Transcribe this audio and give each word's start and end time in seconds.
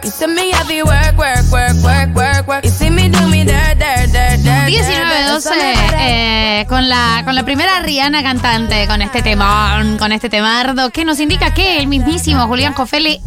work. 0.00 0.04
You 0.04 0.10
see 0.10 0.26
me 0.26 0.50
have 0.52 0.66
to 0.68 0.84
work, 0.84 1.18
work, 1.18 1.50
work, 1.50 1.74
work, 1.82 2.14
work, 2.14 2.48
work. 2.48 2.64
You 2.64 2.70
see 2.70 2.90
me 2.90 3.08
do 3.08 3.26
me 3.28 3.44
dirt, 3.44 3.78
dirt, 3.78 4.10
dirt, 4.10 4.40
dirt. 4.40 4.68
19-12 4.68 5.50
eh, 5.98 6.66
con, 6.68 6.88
la, 6.88 7.22
con 7.24 7.34
la 7.34 7.44
primera 7.44 7.80
Rihanna 7.80 8.22
cantante, 8.22 8.86
con 8.86 9.02
este 9.02 9.22
temón, 9.22 9.98
con 9.98 10.12
este 10.12 10.28
temardo, 10.28 10.90
que 10.90 11.04
nos 11.04 11.20
indica 11.20 11.52
que 11.52 11.78
el 11.78 11.86
mismísimo 11.86 12.46
Julián 12.46 12.72
Cofeli, 12.72 13.20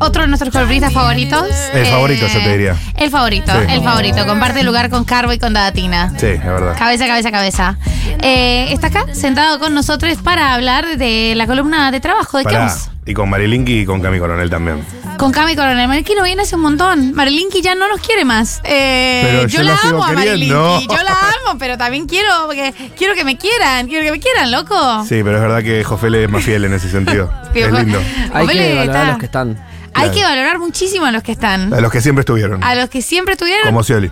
otro 0.00 0.22
de 0.22 0.28
nuestros 0.28 0.52
columnistas 0.52 0.92
favoritos. 0.92 1.46
El 1.72 1.86
favorito, 1.86 2.26
yo 2.26 2.38
te 2.40 2.48
diría. 2.52 2.76
El 2.96 3.10
favorito, 3.10 3.52
Sí. 3.52 3.72
el 3.72 3.82
favorito. 3.82 4.26
Comparte 4.26 4.62
lugar 4.62 4.90
con 4.90 5.04
Carbo 5.04 5.32
y 5.32 5.38
con 5.38 5.52
Dadatina. 5.52 6.12
Sí, 6.16 6.26
es 6.26 6.44
verdad. 6.44 6.76
Cabeza, 6.78 7.06
cabeza, 7.06 7.30
cabeza. 7.30 7.76
Eh, 8.22 8.72
está 8.72 8.88
acá 8.88 9.06
sentado 9.12 9.58
con 9.58 9.74
nosotros 9.74 10.18
para 10.22 10.54
hablar 10.54 10.96
de 10.96 11.34
la 11.36 11.46
columna 11.46 11.90
de 11.90 12.00
trabajo. 12.00 12.38
¿De 12.38 12.44
qué 12.44 12.52
Pará. 12.52 12.66
vamos? 12.66 12.90
Y 13.06 13.12
con 13.14 13.28
Marilinki 13.28 13.80
y 13.80 13.84
con 13.86 14.00
Cami 14.00 14.18
Coronel 14.18 14.48
también. 14.48 14.84
Con 15.18 15.30
Cami 15.32 15.54
Coronel. 15.54 15.86
Marilinki 15.88 16.14
no 16.14 16.24
viene 16.24 16.42
hace 16.42 16.56
un 16.56 16.62
montón. 16.62 17.14
Marilinki 17.14 17.62
ya 17.62 17.74
no 17.74 17.88
nos 17.88 18.00
quiere 18.00 18.24
más. 18.24 18.60
Eh, 18.64 19.22
Pero 19.24 19.40
yo, 19.48 19.58
yo 19.58 19.62
la 19.62 19.76
amo 19.84 20.04
a. 20.04 20.12
Yo 20.24 21.02
la 21.02 21.12
amo, 21.48 21.58
pero 21.58 21.78
también 21.78 22.06
quiero 22.06 22.28
porque 22.46 22.74
quiero 22.96 23.14
que 23.14 23.24
me 23.24 23.38
quieran. 23.38 23.86
Quiero 23.86 24.04
que 24.04 24.10
me 24.10 24.20
quieran, 24.20 24.50
loco. 24.50 25.04
Sí, 25.04 25.20
pero 25.22 25.36
es 25.36 25.40
verdad 25.42 25.62
que 25.62 25.84
Jofele 25.84 26.24
es 26.24 26.30
más 26.30 26.42
fiel 26.44 26.64
en 26.64 26.74
ese 26.74 26.90
sentido. 26.90 27.32
Es 27.54 27.70
lindo. 27.72 28.02
Hay 28.32 28.46
que 28.48 28.74
valorar 28.74 28.96
a 29.06 29.08
los 29.10 29.18
que 29.18 29.26
están. 29.26 29.56
Hay 29.96 30.10
Claro. 30.10 30.12
que 30.14 30.24
valorar 30.24 30.58
muchísimo 30.58 31.06
a 31.06 31.12
los 31.12 31.22
que 31.22 31.30
están. 31.32 31.72
A 31.72 31.80
los 31.80 31.92
que 31.92 32.00
siempre 32.00 32.20
estuvieron. 32.20 32.64
A 32.64 32.74
los 32.74 32.90
que 32.90 33.00
siempre 33.00 33.34
estuvieron. 33.34 33.64
Como 33.66 33.84
Scioli. 33.84 34.10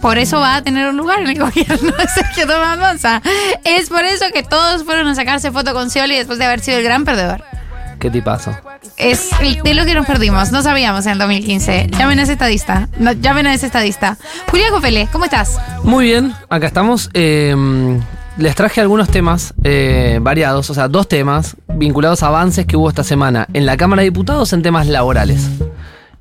Por 0.00 0.16
eso 0.16 0.40
va 0.40 0.56
a 0.56 0.62
tener 0.62 0.88
un 0.88 0.96
lugar 0.96 1.20
en 1.20 1.26
el 1.28 1.38
gobierno 1.38 1.92
de 1.92 2.08
Sergio 2.08 2.46
Tomás 2.46 2.78
Monza. 2.78 3.20
Es 3.64 3.90
por 3.90 4.02
eso 4.04 4.24
que 4.32 4.42
todos 4.42 4.84
fueron 4.84 5.06
a 5.08 5.14
sacarse 5.14 5.52
foto 5.52 5.74
con 5.74 5.90
Scioli 5.90 6.16
después 6.16 6.38
de 6.38 6.46
haber 6.46 6.60
sido 6.60 6.78
el 6.78 6.84
gran 6.84 7.04
perdedor. 7.04 7.44
¿Qué 8.00 8.10
tipazo? 8.10 8.56
Es 8.96 9.28
el- 9.42 9.62
de 9.62 9.74
lo 9.74 9.84
que 9.84 9.94
nos 9.94 10.06
perdimos. 10.06 10.50
No 10.52 10.62
sabíamos 10.62 11.04
en 11.06 11.12
el 11.12 11.18
2015. 11.18 11.88
Llamen 11.98 12.18
a 12.18 12.22
ese 12.22 12.32
estadista. 12.32 12.88
No, 12.98 13.12
llamen 13.12 13.46
a 13.46 13.54
ese 13.54 13.66
estadista. 13.66 14.16
Julián 14.50 14.70
Cofele, 14.72 15.06
¿cómo 15.12 15.26
estás? 15.26 15.58
Muy 15.84 16.06
bien, 16.06 16.32
acá 16.48 16.66
estamos. 16.66 17.10
Eh, 17.12 17.54
les 18.38 18.54
traje 18.54 18.80
algunos 18.80 19.08
temas 19.10 19.52
eh, 19.64 20.18
variados, 20.22 20.70
o 20.70 20.74
sea, 20.74 20.88
dos 20.88 21.08
temas 21.08 21.56
vinculados 21.74 22.22
a 22.22 22.28
avances 22.28 22.64
que 22.64 22.76
hubo 22.76 22.88
esta 22.88 23.04
semana 23.04 23.46
en 23.52 23.66
la 23.66 23.76
Cámara 23.76 24.00
de 24.00 24.06
Diputados 24.08 24.52
en 24.54 24.62
temas 24.62 24.86
laborales. 24.86 25.50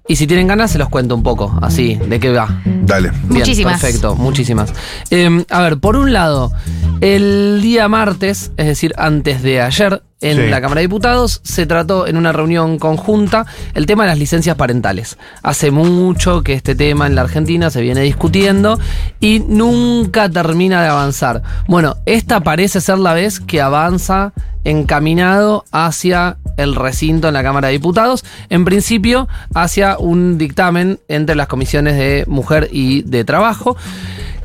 Y 0.07 0.15
si 0.17 0.25
tienen 0.27 0.47
ganas, 0.47 0.71
se 0.71 0.79
los 0.79 0.89
cuento 0.89 1.13
un 1.15 1.21
poco, 1.23 1.57
así, 1.61 1.95
de 1.95 2.19
qué 2.19 2.31
va. 2.33 2.49
Dale. 2.65 3.11
Bien, 3.11 3.39
Muchísimas. 3.39 3.79
Perfecto, 3.79 4.15
muchísimas. 4.15 4.73
Eh, 5.11 5.45
a 5.49 5.61
ver, 5.61 5.77
por 5.77 5.95
un 5.95 6.11
lado, 6.11 6.51
el 7.01 7.59
día 7.61 7.87
martes, 7.87 8.51
es 8.57 8.65
decir, 8.67 8.93
antes 8.97 9.41
de 9.41 9.61
ayer, 9.61 10.01
en 10.21 10.35
Sí. 10.35 10.47
la 10.49 10.59
Cámara 10.59 10.79
de 10.81 10.87
Diputados, 10.87 11.39
se 11.43 11.65
trató 11.65 12.05
en 12.05 12.17
una 12.17 12.33
reunión 12.33 12.77
conjunta 12.77 13.45
el 13.73 13.85
tema 13.85 14.03
de 14.03 14.09
las 14.09 14.19
licencias 14.19 14.57
parentales. 14.57 15.17
Hace 15.43 15.71
mucho 15.71 16.43
que 16.43 16.53
este 16.53 16.75
tema 16.75 17.07
en 17.07 17.15
la 17.15 17.21
Argentina 17.21 17.69
se 17.69 17.79
viene 17.81 18.01
discutiendo 18.01 18.77
y 19.21 19.39
nunca 19.39 20.27
termina 20.29 20.81
de 20.81 20.89
avanzar. 20.89 21.41
Bueno, 21.67 21.95
esta 22.05 22.41
parece 22.41 22.81
ser 22.81 22.97
la 22.97 23.13
vez 23.13 23.39
que 23.39 23.61
avanza 23.61 24.33
encaminado 24.65 25.63
hacia 25.71 26.35
el 26.57 26.75
recinto 26.75 27.29
en 27.29 27.33
la 27.33 27.43
Cámara 27.43 27.67
de 27.69 27.73
Diputados, 27.73 28.25
en 28.49 28.65
principio 28.65 29.29
hacia 29.55 29.97
un 29.97 30.37
dictamen 30.37 30.99
entre 31.07 31.35
las 31.37 31.47
comisiones 31.47 31.95
de 31.95 32.25
mujer 32.27 32.67
y 32.73 33.03
de 33.03 33.23
trabajo 33.23 33.77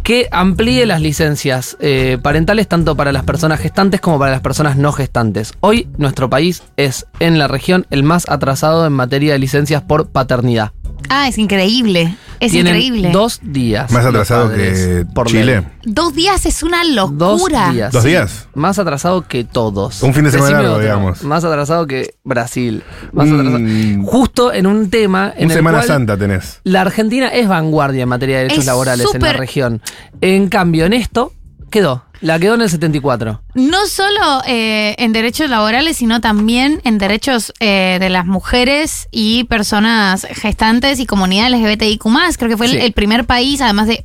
que 0.05 0.29
amplíe 0.31 0.85
las 0.85 1.01
licencias 1.01 1.79
eh, 1.81 2.19
parentales 2.23 2.69
tanto 2.69 2.95
para 2.95 3.11
las 3.11 3.25
personas 3.25 3.59
gestantes 3.59 4.03
como 4.03 4.19
para 4.19 4.33
las 4.33 4.43
personas 4.43 4.77
no 4.77 4.93
gestantes. 4.93 5.55
Hoy 5.61 5.89
nuestro 5.97 6.29
país 6.29 6.63
es 6.77 7.07
en 7.21 7.39
la 7.39 7.49
región 7.49 7.87
el 7.89 8.03
más 8.03 8.29
atrasado 8.29 8.87
en 8.87 8.93
materia 8.93 9.33
de 9.33 9.39
licencias 9.39 9.83
por 9.83 10.09
paternidad. 10.09 10.73
Ah, 11.09 11.29
es 11.29 11.39
increíble. 11.39 12.17
Es 12.41 12.51
Tienen 12.53 12.75
increíble. 12.75 13.11
dos 13.13 13.41
días. 13.43 13.91
Más 13.93 14.05
atrasado 14.05 14.53
que 14.53 15.07
por 15.15 15.29
Chile. 15.29 15.45
ley. 15.61 15.67
Dos 15.85 16.15
días 16.15 16.45
es 16.47 16.63
una 16.63 16.83
Dos 16.85 17.15
locura. 17.41 17.71
días. 17.71 17.93
¿Dos 17.93 18.03
sí. 18.03 18.11
días? 18.11 18.49
Más 18.55 18.79
atrasado 18.79 19.27
que 19.27 19.45
todos. 19.45 20.03
Un 20.03 20.13
fin 20.13 20.25
de 20.25 20.31
semana 20.31 20.49
Decime 20.49 20.63
largo, 20.63 20.75
otro. 20.75 20.83
digamos. 20.83 21.23
Más 21.23 21.45
atrasado 21.45 21.87
que 21.87 22.15
Brasil. 22.25 22.83
Más 23.13 23.29
Mm. 23.29 23.35
atrasado. 23.41 24.05
Justo 24.05 24.53
en 24.53 24.67
un 24.67 24.91
tema 24.91 25.33
en 25.37 25.47
Un 25.47 25.51
el 25.53 25.57
Semana 25.57 25.79
cual 25.79 25.87
Santa 25.89 26.17
tenés. 26.19 26.61
La 26.65 26.81
Argentina 26.83 27.29
es 27.29 27.49
vanguardia 27.49 28.03
en 28.03 28.09
materia 28.09 28.37
de 28.37 28.43
derechos 28.43 28.61
Es 28.61 28.67
laborales 28.67 29.07
en 29.15 29.21
la 29.23 29.29
súper- 29.29 29.39
región. 29.39 29.83
En 30.21 30.49
cambio, 30.49 30.85
en 30.87 30.93
esto 30.93 31.33
quedó. 31.71 32.04
La 32.21 32.39
quedó 32.39 32.55
en 32.55 32.63
el 32.63 32.71
74. 32.71 33.43
No 33.55 33.87
solo 33.87 34.43
eh, 34.47 34.95
en 34.99 35.13
derechos 35.13 35.51
laborales, 35.51 35.97
sino 35.99 36.21
también 36.21 36.81
en 36.85 36.97
derechos 36.99 37.53
eh, 37.61 37.99
de 38.01 38.09
las 38.09 38.25
mujeres 38.25 39.09
y 39.11 39.45
personas 39.45 40.27
gestantes 40.31 41.01
y 41.01 41.07
comunidad 41.07 41.51
LGBTIQ+. 41.51 42.03
Creo 42.39 42.49
que 42.51 42.57
fue 42.57 42.67
el- 42.67 42.73
Sí. 42.73 42.79
el, 42.79 42.93
primer 42.93 43.25
país, 43.27 43.61
además 43.61 43.89
de 43.89 44.05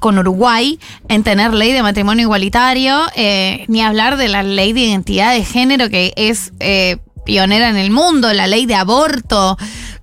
con 0.00 0.18
Uruguay, 0.18 0.78
en 1.08 1.22
tener 1.24 1.52
ley 1.52 1.72
de 1.72 1.82
matrimonio 1.82 2.22
igualitario, 2.22 3.02
eh, 3.16 3.64
ni 3.68 3.82
hablar 3.82 4.16
de 4.16 4.28
la 4.28 4.42
ley 4.42 4.72
de 4.72 4.80
identidad 4.80 5.32
de 5.34 5.44
género 5.44 5.90
que 5.90 6.12
es 6.16 6.52
eh, 6.60 6.96
pionera 7.26 7.68
en 7.68 7.76
el 7.76 7.90
mundo, 7.90 8.32
la 8.32 8.46
ley 8.46 8.64
de 8.64 8.74
aborto. 8.76 9.58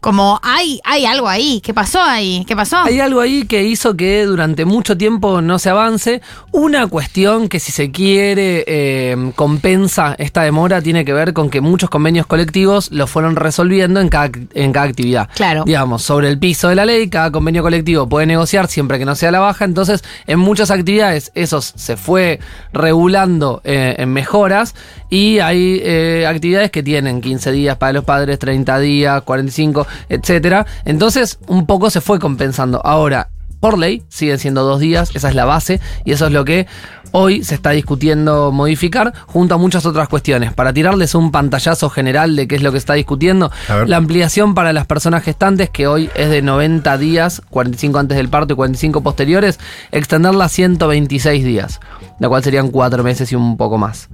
Como 0.05 0.39
hay, 0.43 0.79
hay 0.83 1.07
algo 1.07 1.27
ahí. 1.27 1.61
¿Qué 1.61 1.73
pasó 1.73 1.99
ahí? 1.99 2.45
¿Qué 2.47 2.55
pasó? 2.55 2.77
Hay 2.83 2.99
algo 2.99 3.21
ahí 3.21 3.47
que 3.47 3.63
hizo 3.63 3.97
que 3.97 4.25
durante 4.25 4.63
mucho 4.63 4.95
tiempo 4.95 5.41
no 5.41 5.57
se 5.57 5.71
avance. 5.71 6.21
Una 6.51 6.85
cuestión 6.85 7.49
que 7.49 7.59
si 7.59 7.71
se 7.71 7.89
quiere 7.89 8.63
eh, 8.67 9.31
compensa 9.33 10.13
esta 10.19 10.43
demora 10.43 10.79
tiene 10.83 11.05
que 11.05 11.13
ver 11.13 11.33
con 11.33 11.49
que 11.49 11.59
muchos 11.59 11.89
convenios 11.89 12.27
colectivos 12.27 12.91
lo 12.91 13.07
fueron 13.07 13.35
resolviendo 13.35 13.99
en 13.99 14.09
cada, 14.09 14.29
en 14.53 14.71
cada 14.71 14.85
actividad. 14.85 15.27
Claro. 15.33 15.63
Digamos, 15.65 16.03
sobre 16.03 16.29
el 16.29 16.37
piso 16.37 16.69
de 16.69 16.75
la 16.75 16.85
ley, 16.85 17.09
cada 17.09 17.31
convenio 17.31 17.63
colectivo 17.63 18.07
puede 18.07 18.27
negociar 18.27 18.67
siempre 18.67 18.99
que 18.99 19.05
no 19.05 19.15
sea 19.15 19.31
la 19.31 19.39
baja. 19.39 19.65
Entonces, 19.65 20.03
en 20.27 20.37
muchas 20.37 20.69
actividades 20.69 21.31
eso 21.33 21.63
se 21.63 21.97
fue 21.97 22.39
regulando 22.73 23.59
eh, 23.63 23.95
en 23.97 24.13
mejoras 24.13 24.75
y 25.09 25.39
hay 25.39 25.79
eh, 25.83 26.25
actividades 26.27 26.71
que 26.71 26.83
tienen 26.83 27.21
15 27.21 27.51
días 27.51 27.77
para 27.77 27.93
los 27.93 28.03
padres, 28.03 28.37
30 28.37 28.79
días, 28.79 29.21
45, 29.23 29.87
etcétera. 30.09 30.65
Entonces, 30.85 31.39
un 31.47 31.65
poco 31.65 31.89
se 31.89 32.01
fue 32.01 32.19
compensando. 32.19 32.81
Ahora, 32.85 33.29
por 33.59 33.77
ley, 33.77 34.03
siguen 34.09 34.37
siendo 34.37 34.63
dos 34.63 34.79
días, 34.79 35.11
esa 35.15 35.29
es 35.29 35.35
la 35.35 35.45
base, 35.45 35.79
y 36.03 36.11
eso 36.11 36.27
es 36.27 36.31
lo 36.31 36.45
que 36.45 36.67
hoy 37.11 37.43
se 37.43 37.55
está 37.55 37.71
discutiendo 37.71 38.51
modificar, 38.51 39.13
junto 39.25 39.55
a 39.55 39.57
muchas 39.57 39.85
otras 39.85 40.09
cuestiones. 40.09 40.53
Para 40.53 40.73
tirarles 40.73 41.15
un 41.15 41.31
pantallazo 41.31 41.89
general 41.89 42.35
de 42.35 42.47
qué 42.47 42.57
es 42.57 42.61
lo 42.61 42.71
que 42.71 42.77
está 42.77 42.93
discutiendo, 42.93 43.51
la 43.87 43.97
ampliación 43.97 44.53
para 44.53 44.73
las 44.73 44.85
personas 44.85 45.23
gestantes, 45.23 45.69
que 45.69 45.87
hoy 45.87 46.09
es 46.15 46.29
de 46.29 46.41
90 46.41 46.97
días, 46.97 47.41
45 47.49 47.97
antes 47.97 48.17
del 48.17 48.29
parto 48.29 48.53
y 48.53 48.55
45 48.57 49.01
posteriores, 49.01 49.59
extenderla 49.91 50.45
a 50.45 50.49
126 50.49 51.43
días, 51.43 51.79
lo 52.19 52.29
cual 52.29 52.43
serían 52.43 52.69
cuatro 52.69 53.03
meses 53.03 53.31
y 53.31 53.35
un 53.35 53.57
poco 53.57 53.77
más. 53.77 54.09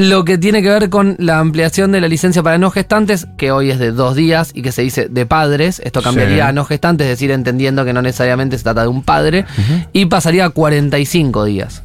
Lo 0.00 0.24
que 0.24 0.38
tiene 0.38 0.62
que 0.62 0.68
ver 0.68 0.90
con 0.90 1.16
la 1.18 1.40
ampliación 1.40 1.90
de 1.90 2.00
la 2.00 2.06
licencia 2.06 2.40
para 2.40 2.56
no 2.56 2.70
gestantes, 2.70 3.26
que 3.36 3.50
hoy 3.50 3.72
es 3.72 3.80
de 3.80 3.90
dos 3.90 4.14
días 4.14 4.52
y 4.54 4.62
que 4.62 4.70
se 4.70 4.82
dice 4.82 5.08
de 5.10 5.26
padres, 5.26 5.80
esto 5.84 6.02
cambiaría 6.02 6.44
Sí. 6.44 6.48
a 6.50 6.52
no 6.52 6.64
gestantes, 6.64 7.06
es 7.06 7.10
decir, 7.10 7.32
entendiendo 7.32 7.84
que 7.84 7.92
no 7.92 8.00
necesariamente 8.00 8.56
se 8.58 8.62
trata 8.62 8.82
de 8.82 8.86
un 8.88 9.02
padre, 9.02 9.44
y 9.92 10.06
pasaría 10.06 10.44
a 10.44 10.50
45 10.50 11.44
días. 11.44 11.82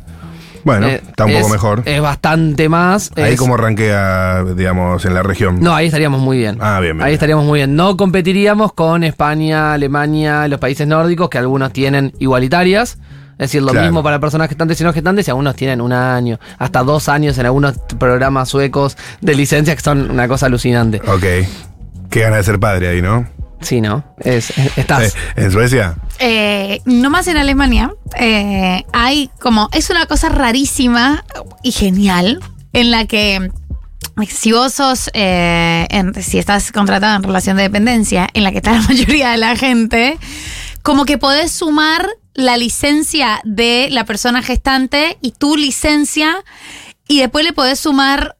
Bueno, 0.63 0.87
Eh, 0.89 1.01
está 1.09 1.25
un 1.25 1.31
poco 1.33 1.45
es- 1.47 1.51
mejor. 1.51 1.81
Es 1.85 2.01
bastante 2.01 2.69
más. 2.69 3.11
Ahí 3.17 3.33
es- 3.33 3.39
como 3.39 3.57
ranquea, 3.57 4.43
digamos, 4.55 5.03
en 5.05 5.15
la 5.15 5.23
región. 5.23 5.59
No, 5.59 5.73
ahí 5.73 5.87
estaríamos 5.87 6.21
muy 6.21 6.37
bien. 6.37 6.57
Ah, 6.61 6.79
bien, 6.79 6.95
bien, 6.95 7.01
Ahí 7.01 7.09
bien. 7.09 7.13
estaríamos 7.15 7.45
muy 7.45 7.59
bien. 7.61 7.75
No 7.75 7.97
competiríamos 7.97 8.73
con 8.73 9.03
España, 9.03 9.73
Alemania, 9.73 10.47
los 10.47 10.59
países 10.59 10.85
nórdicos, 10.87 11.29
que 11.29 11.39
algunos 11.39 11.73
tienen 11.73 12.13
igualitarias. 12.19 12.99
Es 13.33 13.49
decir, 13.49 13.61
lo 13.61 13.71
Claro. 13.71 13.87
mismo 13.87 14.03
para 14.03 14.19
personas 14.19 14.47
gestantes 14.47 14.79
y 14.79 14.83
no 14.83 14.93
gestantes, 14.93 15.27
y 15.27 15.31
algunos 15.31 15.55
tienen 15.55 15.81
un 15.81 15.91
año, 15.93 16.39
hasta 16.59 16.83
dos 16.83 17.09
años 17.09 17.37
en 17.37 17.45
algunos 17.45 17.77
programas 17.99 18.49
suecos 18.49 18.95
de 19.21 19.35
licencia, 19.35 19.75
que 19.75 19.81
son 19.81 20.11
una 20.11 20.27
cosa 20.27 20.45
alucinante. 20.45 21.01
Ok. 21.07 21.23
Qué 22.09 22.19
gana 22.21 22.37
de 22.37 22.43
ser 22.43 22.59
padre 22.59 22.89
ahí, 22.89 23.01
¿no? 23.01 23.27
Sí, 23.61 23.79
¿no? 23.81 24.03
Es, 24.19 24.55
es- 24.57 24.77
estás. 24.77 25.15
Eh, 25.15 25.19
¿En 25.37 25.51
Suecia? 25.51 25.95
Eh, 26.19 26.81
no 26.85 27.09
más 27.09 27.27
en 27.27 27.37
Alemania, 27.37 27.91
eh, 28.19 28.83
hay 28.93 29.29
como, 29.41 29.69
es 29.71 29.89
una 29.89 30.05
cosa 30.05 30.29
rarísima 30.29 31.23
y 31.63 31.71
genial 31.71 32.39
en 32.73 32.91
la 32.91 33.05
que 33.05 33.49
si 34.29 34.51
vos 34.51 34.73
sos, 34.73 35.09
eh, 35.13 35.87
en- 35.89 36.13
si 36.21 36.37
estás 36.37 36.71
contratado 36.71 37.15
en 37.15 37.23
relación 37.23 37.57
de 37.57 37.63
dependencia, 37.63 38.27
en 38.33 38.43
la 38.43 38.51
que 38.51 38.57
está 38.57 38.73
la 38.73 38.81
mayoría 38.87 39.31
de 39.31 39.37
la 39.37 39.55
gente, 39.55 40.17
como 40.83 41.05
que 41.05 41.17
podés 41.17 41.51
sumar 41.51 42.07
la 42.33 42.57
licencia 42.57 43.41
de 43.43 43.87
la 43.89 44.05
persona 44.05 44.43
gestante 44.43 45.17
y 45.21 45.31
tu 45.31 45.55
licencia 45.55 46.43
y 47.07 47.19
después 47.19 47.45
le 47.45 47.53
podés 47.53 47.79
sumar 47.79 48.35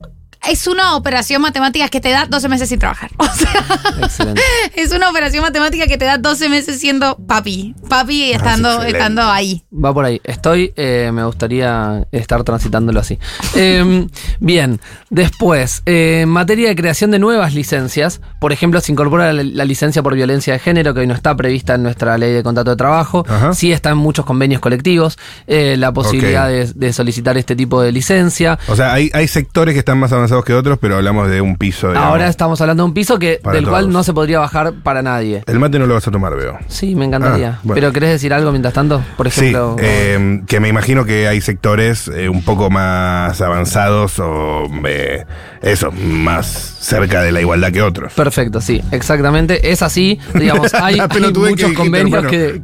es 0.49 0.67
una 0.67 0.95
operación 0.95 1.41
matemática 1.41 1.89
que 1.89 1.99
te 2.01 2.09
da 2.09 2.25
12 2.25 2.49
meses 2.49 2.69
sin 2.69 2.79
trabajar. 2.79 3.11
O 3.23 3.35
sea, 3.35 3.65
Excelente. 4.01 4.41
es 4.75 4.91
una 4.91 5.09
operación 5.09 5.43
matemática 5.43 5.87
que 5.87 5.97
te 5.97 6.05
da 6.05 6.17
12 6.17 6.49
meses 6.49 6.79
siendo 6.79 7.17
papi. 7.17 7.73
Papi 7.89 8.25
y 8.25 8.31
estando, 8.33 8.69
excelente. 8.69 8.97
estando 8.97 9.23
ahí. 9.23 9.63
Va 9.73 9.93
por 9.93 10.05
ahí. 10.05 10.21
Estoy, 10.23 10.73
eh, 10.75 11.09
me 11.13 11.23
gustaría 11.25 12.05
estar 12.11 12.43
transitándolo 12.43 12.99
así. 12.99 13.17
Eh, 13.55 14.07
bien, 14.39 14.79
después, 15.09 15.81
eh, 15.85 16.21
en 16.23 16.29
materia 16.29 16.69
de 16.69 16.75
creación 16.75 17.11
de 17.11 17.19
nuevas 17.19 17.53
licencias, 17.53 18.21
por 18.39 18.51
ejemplo, 18.51 18.81
se 18.81 18.91
incorpora 18.91 19.31
la, 19.31 19.43
la 19.43 19.65
licencia 19.65 20.03
por 20.03 20.15
violencia 20.15 20.53
de 20.53 20.59
género, 20.59 20.93
que 20.93 21.01
hoy 21.01 21.07
no 21.07 21.13
está 21.13 21.35
prevista 21.35 21.75
en 21.75 21.83
nuestra 21.83 22.17
ley 22.17 22.33
de 22.33 22.43
contrato 22.43 22.71
de 22.71 22.77
trabajo. 22.77 23.25
Ajá. 23.27 23.53
Sí 23.53 23.71
está 23.71 23.91
en 23.91 23.97
muchos 23.97 24.25
convenios 24.25 24.61
colectivos, 24.61 25.17
eh, 25.47 25.75
la 25.77 25.91
posibilidad 25.91 26.49
de 26.49 26.93
solicitar 26.93 27.37
este 27.37 27.55
tipo 27.55 27.81
de 27.81 27.91
licencia. 27.91 28.59
O 28.67 28.75
sea, 28.75 28.93
hay, 28.93 29.09
hay 29.13 29.27
sectores 29.27 29.73
que 29.73 29.79
están 29.79 29.97
más 29.97 30.11
avanzados 30.11 30.32
que 30.41 30.53
otros, 30.53 30.77
pero 30.79 30.95
hablamos 30.95 31.29
de 31.29 31.41
un 31.41 31.57
piso. 31.57 31.89
digamos. 31.89 32.07
Ahora 32.09 32.27
estamos 32.27 32.59
hablando 32.61 32.83
de 32.83 32.87
un 32.87 32.93
piso 32.93 33.19
que, 33.19 33.39
Para 33.43 33.55
del 33.57 33.67
cual 33.67 33.91
no 33.91 34.03
se 34.03 34.13
podría 34.13 34.39
bajar 34.39 34.73
para 34.83 35.01
nadie. 35.01 35.43
El 35.45 35.59
mate 35.59 35.77
no 35.79 35.85
lo 35.85 35.93
vas 35.93 36.07
a 36.07 36.11
tomar, 36.11 36.35
veo. 36.35 36.57
Sí, 36.67 36.95
me 36.95 37.05
encantaría. 37.05 37.55
Ah, 37.55 37.59
bueno. 37.63 37.75
Pero 37.75 37.91
¿querés 37.93 38.09
decir 38.11 38.33
algo 38.33 38.51
mientras 38.51 38.73
tanto? 38.73 39.03
Por 39.17 39.27
ejemplo. 39.27 39.75
sí, 39.77 39.85
eh, 39.85 40.41
que 40.47 40.59
me 40.59 40.69
imagino 40.69 41.05
que 41.05 41.27
hay 41.27 41.41
sectores 41.41 42.07
eh, 42.07 42.29
un 42.29 42.41
poco 42.43 42.69
más 42.69 43.39
avanzados 43.41 44.19
o 44.19 44.63
eh, 44.85 45.25
eso, 45.61 45.91
más 45.91 46.47
cerca 46.47 47.21
de 47.21 47.31
la 47.31 47.41
igualdad 47.41 47.71
que 47.71 47.81
otros. 47.81 48.13
Perfecto, 48.13 48.61
sí, 48.61 48.81
exactamente. 48.91 49.71
Es 49.71 49.81
así, 49.81 50.19
digamos, 50.33 50.73
hay, 50.81 50.99
que 50.99 51.19
muchos 51.19 51.47
dijiste, 51.47 51.73
convenios 51.73 52.25
que, 52.27 52.61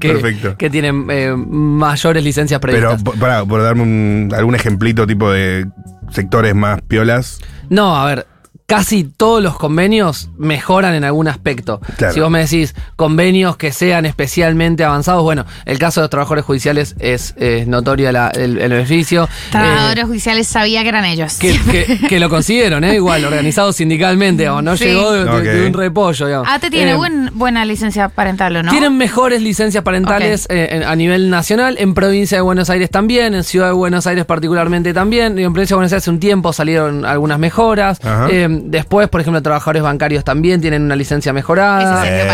que- 0.58 0.70
tienen 0.70 1.08
eh, 1.10 1.34
mayores 1.36 2.24
licencias 2.24 2.60
Pero 2.62 2.74
previstas. 2.74 3.04
po- 3.04 3.14
pará, 3.14 3.46
por 3.46 3.62
darme 3.62 3.82
un- 3.84 4.34
algún 4.36 4.56
ejemplito 4.56 5.08
tipo 5.08 5.32
de 5.32 5.68
sectores 6.12 6.56
más 6.56 6.82
piolas. 6.82 7.40
No, 7.70 7.96
a 7.96 8.06
ver, 8.06 8.28
casi 8.70 9.04
todos 9.04 9.42
los 9.42 9.58
convenios 9.58 10.30
mejoran 10.38 10.94
en 10.94 11.04
algún 11.04 11.28
aspecto. 11.28 11.82
Claro. 11.98 12.14
Si 12.14 12.20
vos 12.20 12.30
me 12.30 12.40
decís 12.42 12.76
convenios 12.96 13.58
que 13.58 13.72
sean 13.72 14.06
especialmente 14.06 14.84
avanzados, 14.84 15.24
bueno, 15.24 15.44
el 15.66 15.80
caso 15.80 16.02
de 16.02 16.04
los 16.04 16.12
trabajadores 16.12 16.46
judiciales 16.46 16.96
es, 17.00 17.34
es 17.38 17.66
notorio 17.68 18.12
la- 18.12 18.30
el, 18.30 18.60
el 18.60 18.70
beneficio. 18.72 19.28
Trabajadores 19.50 20.04
Eh, 20.04 20.08
judiciales 20.08 20.46
sabía 20.48 20.84
que 20.84 20.90
eran 20.90 21.04
ellos. 21.06 21.34
que, 21.40 21.60
que- 21.72 21.98
que 22.08 22.20
lo 22.20 22.30
consiguieron, 22.30 22.84
¿eh? 22.84 22.94
Igual, 22.94 23.26
organizados 23.26 23.76
sindicalmente, 23.76 24.48
o 24.50 24.62
no 24.62 24.78
Sí. 24.78 24.86
llegó 24.86 25.14
de, 25.14 25.24
de- 25.24 25.30
Ok. 25.32 25.42
de 25.44 25.66
un 25.68 25.74
repollo, 25.74 26.28
digamos. 26.28 26.48
ATE 26.48 26.70
tiene 26.70 26.92
Eh, 26.92 26.96
buen- 26.96 27.32
buena 27.34 27.66
licencia 27.66 28.10
parental, 28.10 28.56
¿o 28.58 28.62
no? 28.62 28.70
Tienen 28.70 28.96
mejores 28.98 29.42
licencias 29.42 29.84
parentales 29.84 30.46
eh, 30.52 30.68
en- 30.74 30.84
a 30.84 30.96
nivel 30.96 31.32
nacional, 31.32 31.76
en 31.80 31.96
provincia 31.96 32.38
de 32.38 32.42
Buenos 32.44 32.70
Aires 32.70 32.92
también, 32.92 33.34
en 33.34 33.44
Ciudad 33.44 33.66
de 33.68 33.74
Buenos 33.74 34.06
Aires 34.06 34.26
particularmente 34.26 34.94
también. 34.94 35.40
Y 35.40 35.44
en 35.44 35.54
provincia 35.54 35.74
de 35.74 35.78
Buenos 35.78 35.92
Aires 35.92 36.04
hace 36.04 36.12
un 36.12 36.20
tiempo 36.20 36.54
salieron 36.54 37.04
algunas 37.04 37.40
mejoras. 37.40 38.00
Ajá. 38.06 38.28
Eh, 38.30 38.59
después, 38.64 39.10
por 39.10 39.22
ejemplo, 39.22 39.42
trabajadores 39.42 39.84
bancarios 39.84 40.24
también 40.24 40.62
tienen 40.62 40.84
una 40.84 40.96
licencia 40.96 41.34
mejorada. 41.34 42.04
Sergio 42.04 42.26
Eh, 42.26 42.28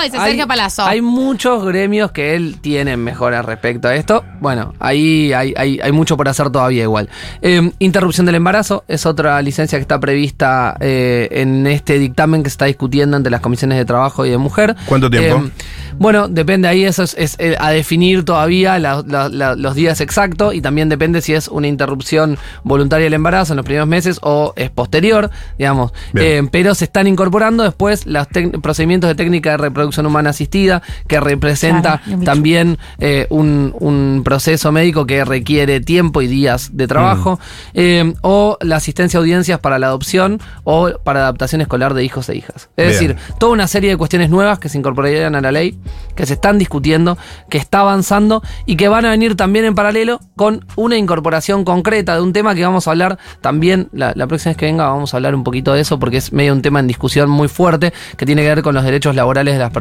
Ese 0.00 0.16
Hay- 0.18 0.30
Sergio 0.30 0.46
Palazzo. 0.46 0.84
Hay 0.84 1.00
muchos 1.00 1.64
gremios 1.64 2.10
que 2.12 2.34
él 2.34 2.56
tienen 2.60 3.02
mejoras 3.02 3.44
respecto 3.44 3.88
a 3.88 3.94
esto. 3.94 4.24
Bueno, 4.40 4.74
ahí 4.78 5.32
hay, 5.32 5.54
hay- 5.56 5.80
hay 5.82 5.92
mucho 5.92 6.16
por 6.16 6.28
hacer 6.28 6.50
todavía 6.50 6.82
igual. 6.82 7.08
Eh, 7.42 7.70
interrupción 7.78 8.26
del 8.26 8.36
embarazo 8.36 8.84
es 8.88 9.06
otra 9.06 9.40
licencia 9.42 9.78
que 9.78 9.82
está 9.82 9.98
prevista 10.00 10.76
eh, 10.80 11.28
en 11.32 11.66
este 11.66 11.98
dictamen 11.98 12.42
que 12.42 12.50
se 12.50 12.54
está 12.54 12.64
discutiendo 12.66 13.16
entre 13.16 13.30
las 13.30 13.40
comisiones 13.40 13.78
de 13.78 13.84
trabajo 13.84 14.24
y 14.26 14.30
de 14.30 14.38
mujer. 14.38 14.76
¿Cuánto 14.86 15.10
tiempo? 15.10 15.44
Eh, 15.46 15.50
bueno, 15.98 16.28
depende 16.28 16.68
ahí, 16.68 16.84
eso 16.84 17.02
es, 17.02 17.14
es, 17.18 17.36
eh, 17.38 17.56
a 17.58 17.70
definir 17.70 18.24
todavía 18.24 18.78
la- 18.78 19.02
la- 19.06 19.28
la- 19.28 19.56
los 19.56 19.74
días 19.74 20.00
exactos 20.00 20.54
y 20.54 20.60
también 20.60 20.88
depende 20.88 21.20
si 21.20 21.34
es 21.34 21.48
una 21.48 21.66
interrupción 21.66 22.38
voluntaria 22.62 23.04
del 23.04 23.14
embarazo 23.14 23.52
en 23.52 23.56
los 23.56 23.64
primeros 23.66 23.88
meses 23.88 24.18
o 24.22 24.52
es 24.56 24.70
posterior, 24.70 25.30
digamos. 25.58 25.92
Eh, 26.14 26.42
pero 26.52 26.74
se 26.74 26.84
están 26.84 27.06
incorporando 27.06 27.64
después 27.64 28.06
los 28.06 28.26
procedimientos 28.62 29.08
de 29.08 29.14
técnica 29.14 29.50
de 29.52 29.56
reproducción 29.56 29.87
humana 30.06 30.30
asistida, 30.30 30.82
que 31.06 31.20
representa 31.20 31.68
Claro, 32.04 32.22
también 32.24 32.78
eh, 32.98 33.26
un, 33.30 33.74
un 33.80 34.22
proceso 34.24 34.72
médico 34.72 35.06
que 35.06 35.24
requiere 35.24 35.80
tiempo 35.80 36.22
y 36.22 36.26
días 36.26 36.70
de 36.76 36.86
trabajo, 36.86 37.38
eh, 37.74 38.14
o 38.22 38.58
la 38.60 38.76
asistencia 38.76 39.18
a 39.18 39.20
audiencias 39.20 39.60
para 39.60 39.78
la 39.78 39.88
adopción 39.88 40.40
o 40.64 40.90
para 41.04 41.20
adaptación 41.20 41.60
escolar 41.60 41.94
de 41.94 42.04
hijos 42.04 42.28
e 42.28 42.36
hijas. 42.36 42.68
Es 42.76 42.98
Bien. 42.98 43.16
decir, 43.16 43.16
toda 43.38 43.52
una 43.52 43.66
serie 43.66 43.90
de 43.90 43.96
cuestiones 43.96 44.30
nuevas 44.30 44.58
que 44.58 44.68
se 44.68 44.78
incorporarían 44.78 45.34
a 45.34 45.40
la 45.40 45.52
ley, 45.52 45.78
que 46.14 46.26
se 46.26 46.34
están 46.34 46.58
discutiendo, 46.58 47.18
que 47.48 47.58
está 47.58 47.80
avanzando 47.80 48.42
y 48.66 48.76
que 48.76 48.88
van 48.88 49.04
a 49.04 49.10
venir 49.10 49.36
también 49.36 49.64
en 49.64 49.74
paralelo 49.74 50.20
con 50.36 50.64
una 50.76 50.96
incorporación 50.96 51.64
concreta 51.64 52.14
de 52.14 52.22
un 52.22 52.32
tema 52.32 52.54
que 52.54 52.64
vamos 52.64 52.88
a 52.88 52.90
hablar 52.90 53.18
también, 53.40 53.88
la, 53.92 54.12
la 54.14 54.26
próxima 54.26 54.50
vez 54.50 54.56
que 54.56 54.66
venga 54.66 54.88
vamos 54.88 55.14
a 55.14 55.16
hablar 55.16 55.34
un 55.34 55.44
poquito 55.44 55.72
de 55.72 55.80
eso 55.80 55.98
porque 55.98 56.18
es 56.18 56.32
medio 56.32 56.52
un 56.52 56.62
tema 56.62 56.80
en 56.80 56.86
discusión 56.86 57.30
muy 57.30 57.48
fuerte 57.48 57.92
que 58.16 58.26
tiene 58.26 58.42
que 58.42 58.48
ver 58.48 58.62
con 58.62 58.74
los 58.74 58.84
derechos 58.84 59.14
laborales 59.14 59.54
de 59.54 59.60
las 59.60 59.70
personas 59.70 59.77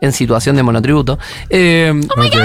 en 0.00 0.12
situación 0.12 0.56
de 0.56 0.62
monotributo. 0.62 1.18
Eh, 1.50 1.92
Ok, 2.16 2.36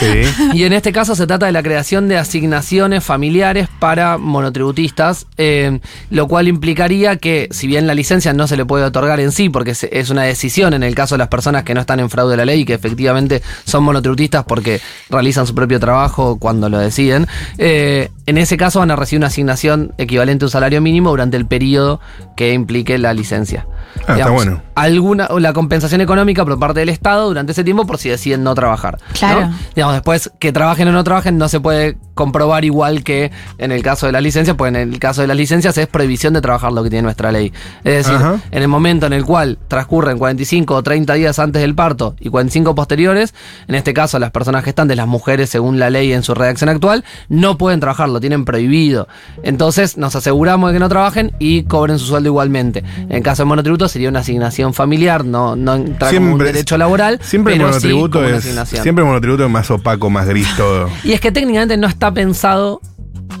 Sí. 0.00 0.22
y 0.54 0.64
en 0.64 0.72
este 0.72 0.92
caso 0.92 1.14
se 1.14 1.26
trata 1.26 1.46
de 1.46 1.52
la 1.52 1.62
creación 1.62 2.08
de 2.08 2.16
asignaciones 2.16 3.04
familiares 3.04 3.68
para 3.78 4.18
monotributistas, 4.18 5.26
eh, 5.36 5.80
lo 6.10 6.28
cual 6.28 6.48
implicaría 6.48 7.16
que, 7.16 7.48
si 7.50 7.66
bien 7.66 7.86
la 7.86 7.94
licencia 7.94 8.32
no 8.32 8.46
se 8.46 8.56
le 8.56 8.64
puede 8.64 8.84
otorgar 8.84 9.20
en 9.20 9.32
sí, 9.32 9.48
porque 9.48 9.72
es 9.72 10.10
una 10.10 10.22
decisión 10.22 10.74
en 10.74 10.82
el 10.82 10.94
caso 10.94 11.14
de 11.14 11.18
las 11.18 11.28
personas 11.28 11.64
que 11.64 11.74
no 11.74 11.80
están 11.80 12.00
en 12.00 12.10
fraude 12.10 12.32
de 12.32 12.36
la 12.38 12.44
ley 12.44 12.60
y 12.60 12.64
que 12.64 12.74
efectivamente 12.74 13.42
son 13.64 13.84
monotributistas 13.84 14.44
porque 14.44 14.80
realizan 15.08 15.46
su 15.46 15.54
propio 15.54 15.80
trabajo 15.80 16.38
cuando 16.38 16.68
lo 16.68 16.78
deciden, 16.78 17.26
eh, 17.58 18.10
en 18.26 18.38
ese 18.38 18.56
caso 18.56 18.78
van 18.78 18.90
a 18.90 18.96
recibir 18.96 19.20
una 19.20 19.26
asignación 19.26 19.92
equivalente 19.98 20.44
a 20.44 20.46
un 20.46 20.50
salario 20.50 20.80
mínimo 20.80 21.10
durante 21.10 21.36
el 21.36 21.46
periodo 21.46 22.00
que 22.36 22.52
implique 22.52 22.96
la 22.98 23.12
licencia. 23.12 23.66
Ah, 24.06 24.14
está 24.16 24.30
bueno. 24.30 24.62
Alguna, 24.74 25.26
o 25.30 25.40
la 25.40 25.52
compensación 25.52 26.00
económica 26.00 26.09
por 26.44 26.58
parte 26.58 26.80
del 26.80 26.88
Estado 26.88 27.28
durante 27.28 27.52
ese 27.52 27.64
tiempo 27.64 27.86
por 27.86 27.98
si 27.98 28.08
deciden 28.08 28.42
no 28.42 28.54
trabajar. 28.54 28.98
¿no? 29.00 29.14
Claro. 29.18 29.50
Digamos, 29.74 29.94
después 29.94 30.30
que 30.38 30.52
trabajen 30.52 30.88
o 30.88 30.92
no 30.92 31.04
trabajen 31.04 31.38
no 31.38 31.48
se 31.48 31.60
puede 31.60 31.98
comprobar 32.20 32.66
igual 32.66 33.02
que 33.02 33.30
en 33.56 33.72
el 33.72 33.82
caso 33.82 34.04
de 34.04 34.12
las 34.12 34.22
licencias, 34.22 34.54
porque 34.54 34.78
en 34.78 34.92
el 34.92 34.98
caso 34.98 35.22
de 35.22 35.26
las 35.26 35.38
licencias 35.38 35.78
es 35.78 35.86
prohibición 35.86 36.34
de 36.34 36.42
trabajar 36.42 36.70
lo 36.70 36.82
que 36.82 36.90
tiene 36.90 37.04
nuestra 37.04 37.32
ley. 37.32 37.50
Es 37.82 38.04
decir, 38.04 38.16
Ajá. 38.16 38.40
en 38.50 38.62
el 38.62 38.68
momento 38.68 39.06
en 39.06 39.14
el 39.14 39.24
cual 39.24 39.56
transcurren 39.68 40.18
45 40.18 40.74
o 40.74 40.82
30 40.82 41.14
días 41.14 41.38
antes 41.38 41.62
del 41.62 41.74
parto 41.74 42.16
y 42.20 42.28
45 42.28 42.74
posteriores, 42.74 43.32
en 43.68 43.74
este 43.74 43.94
caso 43.94 44.18
las 44.18 44.32
personas 44.32 44.64
gestantes, 44.64 44.98
las 44.98 45.06
mujeres 45.06 45.48
según 45.48 45.78
la 45.78 45.88
ley 45.88 46.12
en 46.12 46.22
su 46.22 46.34
redacción 46.34 46.68
actual, 46.68 47.04
no 47.30 47.56
pueden 47.56 47.80
trabajar, 47.80 48.10
lo 48.10 48.20
tienen 48.20 48.44
prohibido. 48.44 49.08
Entonces 49.42 49.96
nos 49.96 50.14
aseguramos 50.14 50.68
de 50.70 50.74
que 50.74 50.80
no 50.80 50.90
trabajen 50.90 51.32
y 51.38 51.62
cobren 51.62 51.98
su 51.98 52.04
sueldo 52.04 52.28
igualmente. 52.28 52.84
En 52.98 53.12
el 53.12 53.22
caso 53.22 53.44
de 53.44 53.46
monotributo 53.46 53.88
sería 53.88 54.10
una 54.10 54.20
asignación 54.20 54.74
familiar, 54.74 55.24
no, 55.24 55.56
no 55.56 55.76
entra 55.76 56.12
como 56.12 56.34
un 56.34 56.38
derecho 56.38 56.76
laboral, 56.76 57.18
Siempre 57.22 57.54
sí 57.54 57.60
monotributo 57.60 58.18
como 58.18 58.26
una 58.26 58.36
es. 58.36 58.44
asignación. 58.44 58.82
Siempre 58.82 59.04
monotributo 59.04 59.46
es 59.46 59.50
más 59.50 59.70
opaco, 59.70 60.10
más 60.10 60.26
gris 60.28 60.48
todo. 60.58 60.90
Y 61.02 61.12
es 61.12 61.20
que 61.20 61.32
técnicamente 61.32 61.78
no 61.78 61.88
está 61.88 62.09
pensado 62.12 62.80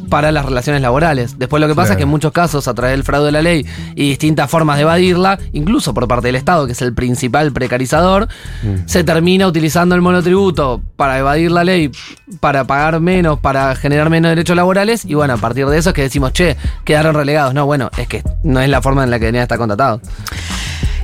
para 0.08 0.32
las 0.32 0.44
relaciones 0.44 0.82
laborales. 0.82 1.38
Después 1.38 1.60
lo 1.60 1.68
que 1.68 1.74
pasa 1.74 1.88
Claro. 1.88 1.92
es 1.92 1.96
que 1.98 2.02
en 2.04 2.08
muchos 2.08 2.32
casos, 2.32 2.66
a 2.68 2.74
través 2.74 2.94
del 2.96 3.04
fraude 3.04 3.26
de 3.26 3.32
la 3.32 3.42
ley 3.42 3.64
y 3.94 4.08
distintas 4.08 4.50
formas 4.50 4.76
de 4.76 4.82
evadirla, 4.82 5.38
incluso 5.52 5.94
por 5.94 6.06
parte 6.08 6.28
del 6.28 6.34
Estado, 6.36 6.66
que 6.66 6.72
es 6.72 6.82
el 6.82 6.92
principal 6.94 7.52
precarizador, 7.52 8.26
Mm. 8.62 8.86
se 8.86 9.04
termina 9.04 9.46
utilizando 9.46 9.94
el 9.94 10.00
monotributo 10.00 10.80
para 10.96 11.18
evadir 11.18 11.52
la 11.52 11.62
ley, 11.64 11.90
para 12.40 12.64
pagar 12.64 13.00
menos, 13.00 13.38
para 13.38 13.74
generar 13.76 14.10
menos 14.10 14.30
derechos 14.30 14.56
laborales, 14.56 15.04
y 15.04 15.14
bueno, 15.14 15.34
a 15.34 15.38
partir 15.38 15.66
de 15.66 15.78
eso 15.78 15.90
es 15.90 15.94
que 15.94 16.02
decimos, 16.02 16.32
che, 16.32 16.56
quedaron 16.84 17.14
relegados. 17.14 17.54
No, 17.54 17.66
bueno, 17.66 17.90
es 17.96 18.08
que 18.08 18.22
no 18.42 18.60
es 18.60 18.68
la 18.68 18.82
forma 18.82 19.04
en 19.04 19.10
la 19.10 19.18
que 19.18 19.26
deberían 19.26 19.42
estar 19.42 19.58
contratados. 19.58 20.00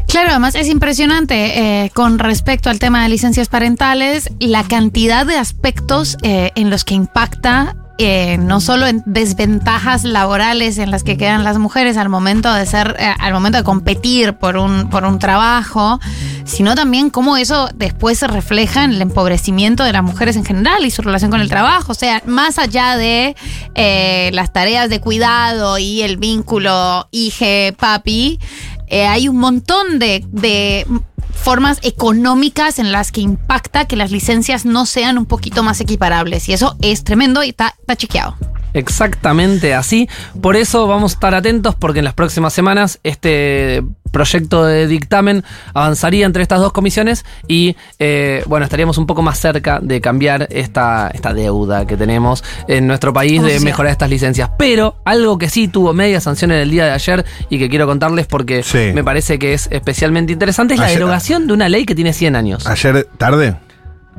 Claro, 0.08 0.30
además 0.30 0.54
es 0.54 0.68
impresionante 0.68 1.84
eh, 1.84 1.90
con 1.92 2.18
respecto 2.18 2.70
al 2.70 2.78
tema 2.78 3.02
de 3.02 3.08
licencias 3.10 3.48
parentales 3.48 4.30
la 4.40 4.62
cantidad 4.64 5.26
de 5.26 5.36
aspectos 5.36 6.16
eh, 6.22 6.52
en 6.54 6.70
los 6.70 6.84
que 6.84 6.94
impacta. 6.94 7.76
eh, 7.98 8.36
no 8.38 8.60
solo 8.60 8.86
en 8.86 9.02
desventajas 9.06 10.04
laborales 10.04 10.76
en 10.76 10.90
las 10.90 11.02
que 11.02 11.16
quedan 11.16 11.44
las 11.44 11.56
mujeres 11.58 11.96
al 11.96 12.10
momento 12.10 12.52
de 12.52 12.66
ser, 12.66 12.94
eh, 12.98 13.14
al 13.18 13.32
momento 13.32 13.56
de 13.56 13.64
competir 13.64 14.34
por 14.34 14.58
un, 14.58 14.90
por 14.90 15.04
un 15.04 15.18
trabajo, 15.18 15.98
sino 16.44 16.74
también 16.74 17.08
cómo 17.08 17.38
eso 17.38 17.70
después 17.74 18.18
se 18.18 18.26
refleja 18.26 18.84
en 18.84 18.90
el 18.92 19.00
empobrecimiento 19.00 19.82
de 19.82 19.94
las 19.94 20.02
mujeres 20.02 20.36
en 20.36 20.44
general 20.44 20.84
y 20.84 20.90
su 20.90 21.00
relación 21.00 21.30
con 21.30 21.40
el 21.40 21.48
trabajo. 21.48 21.92
O 21.92 21.94
sea, 21.94 22.22
más 22.26 22.58
allá 22.58 22.96
de 22.98 23.34
las 24.32 24.52
tareas 24.52 24.90
de 24.90 25.00
cuidado 25.00 25.78
y 25.78 26.02
el 26.02 26.18
vínculo 26.18 27.08
hije-papi, 27.12 28.38
eh, 28.86 29.06
hay 29.06 29.28
un 29.28 29.38
montón 29.38 29.98
de, 29.98 30.24
de 30.28 30.86
formas 31.32 31.78
económicas 31.82 32.78
en 32.78 32.92
las 32.92 33.12
que 33.12 33.20
impacta 33.20 33.86
que 33.86 33.96
las 33.96 34.10
licencias 34.10 34.64
no 34.64 34.86
sean 34.86 35.18
un 35.18 35.26
poquito 35.26 35.62
más 35.62 35.80
equiparables. 35.80 36.48
Y 36.48 36.52
eso 36.52 36.76
es 36.82 37.04
tremendo 37.04 37.44
y 37.44 37.50
está, 37.50 37.74
está 37.78 37.96
chequeado. 37.96 38.36
Exactamente 38.76 39.74
así. 39.74 40.08
Por 40.40 40.56
eso 40.56 40.86
vamos 40.86 41.12
a 41.12 41.14
estar 41.14 41.34
atentos 41.34 41.74
porque 41.74 41.98
en 42.00 42.04
las 42.04 42.14
próximas 42.14 42.52
semanas 42.52 42.98
este 43.02 43.82
proyecto 44.12 44.64
de 44.64 44.86
dictamen 44.86 45.44
avanzaría 45.74 46.24
entre 46.24 46.42
estas 46.42 46.60
dos 46.60 46.72
comisiones 46.72 47.24
y 47.48 47.76
eh, 47.98 48.42
bueno, 48.46 48.64
estaríamos 48.64 48.96
un 48.96 49.06
poco 49.06 49.20
más 49.20 49.38
cerca 49.38 49.78
de 49.82 50.00
cambiar 50.00 50.46
esta, 50.50 51.10
esta 51.12 51.34
deuda 51.34 51.86
que 51.86 51.96
tenemos 51.96 52.42
en 52.68 52.86
nuestro 52.86 53.12
país 53.12 53.42
de 53.42 53.58
Oh, 53.58 53.60
mejorar 53.60 53.92
estas 53.92 54.08
licencias. 54.10 54.50
Pero 54.58 54.96
algo 55.04 55.36
que 55.38 55.48
sí 55.50 55.68
tuvo 55.68 55.92
media 55.92 56.20
sanción 56.20 56.50
en 56.52 56.58
el 56.58 56.70
día 56.70 56.84
de 56.86 56.92
ayer 56.92 57.24
y 57.50 57.58
que 57.58 57.68
quiero 57.68 57.86
contarles 57.86 58.26
porque 58.26 58.62
Sí. 58.62 58.92
me 58.94 59.04
parece 59.04 59.38
que 59.38 59.52
es 59.54 59.68
especialmente 59.70 60.32
interesante 60.32 60.74
es 60.74 60.80
la 60.80 60.86
derogación 60.88 61.46
de 61.46 61.52
una 61.52 61.68
ley 61.68 61.84
que 61.84 61.94
tiene 61.94 62.12
100 62.12 62.36
años. 62.36 62.66
Ayer 62.66 63.06
tarde, 63.18 63.56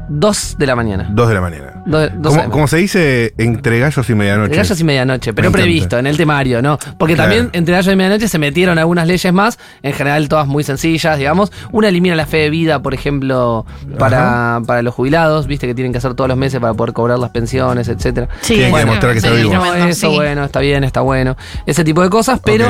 2 0.10 0.56
de 0.58 0.66
la 0.68 0.76
mañana. 0.76 1.08
2 1.12 1.28
de 1.28 1.34
la 1.34 1.42
mañana. 1.42 1.84
Do- 1.86 2.10
dos 2.10 2.38
Como, 2.50 2.68
se 2.68 2.78
dice, 2.78 3.34
entre 3.38 3.80
gallos 3.80 4.10
y 4.10 4.16
medianoche. 4.16 4.46
Entre 4.46 4.58
gallos 4.64 4.80
y 4.80 4.84
medianoche, 4.84 5.34
pero 5.34 5.46
Me 5.46 5.50
encanta. 5.50 5.64
previsto 5.64 5.98
en 6.00 6.08
el 6.08 6.18
temario, 6.18 6.62
¿no? 6.62 6.78
Porque 6.98 7.16
Claro. 7.16 7.30
también 7.32 7.50
entre 7.54 7.74
gallos 7.76 7.94
y 7.94 7.96
medianoche 7.96 8.28
se 8.28 8.40
metieron 8.40 8.78
algunas 8.78 9.08
leyes 9.08 9.32
más, 9.34 9.58
en 9.84 9.94
general 9.94 10.28
todas 10.30 10.48
muy 10.48 10.64
sencillas, 10.64 11.18
digamos. 11.18 11.52
Una 11.72 11.90
elimina 11.90 12.16
la 12.16 12.26
fe 12.26 12.38
de 12.38 12.50
vida, 12.50 12.82
por 12.82 12.94
ejemplo, 12.94 13.66
para, 13.98 14.62
para 14.66 14.82
los 14.82 14.94
jubilados, 14.94 15.48
viste 15.48 15.68
que 15.68 15.76
tienen 15.76 15.92
que 15.92 15.98
hacer 16.00 16.14
todos 16.14 16.28
los 16.28 16.38
meses 16.38 16.60
para 16.60 16.74
poder 16.74 16.94
cobrar 16.94 17.20
las 17.20 17.32
pensiones, 17.32 17.88
etcétera. 17.88 18.28
Sí, 18.42 18.56
Tienen 18.56 18.74
que 18.74 18.80
demostrar 18.80 19.12
que 19.14 19.18
está 19.20 19.30
sí, 19.32 19.36
vivo. 19.38 19.54
No, 19.54 19.62
tremendo, 19.62 19.88
eso, 19.88 20.10
sí. 20.10 20.16
bueno, 20.16 20.44
está 20.46 20.60
bien, 20.60 20.84
está 20.84 21.02
bueno. 21.02 21.36
Ese 21.66 21.84
tipo 21.84 22.02
de 22.02 22.10
cosas, 22.10 22.40
pero 22.44 22.70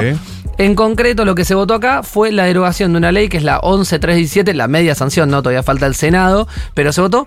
en 0.58 0.76
concreto 0.76 1.24
lo 1.26 1.36
que 1.36 1.46
se 1.46 1.54
votó 1.56 1.76
acá 1.76 2.02
fue 2.04 2.32
la 2.32 2.46
derogación 2.46 2.92
de 2.94 2.98
una 2.98 3.12
ley 3.12 3.30
que 3.30 3.38
es 3.38 3.44
la 3.44 3.60
11317, 3.60 4.54
la 4.54 4.68
media 4.68 4.96
sanción, 4.96 5.30
no, 5.30 5.42
todavía 5.42 5.62
falta 5.64 5.86
el 5.86 5.94
Senado, 5.96 6.48
pero 6.74 6.92
se 6.92 7.02
votó 7.02 7.27